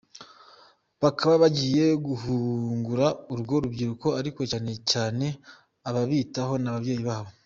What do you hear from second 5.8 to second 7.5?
ababitaho n’ababyeyi babo.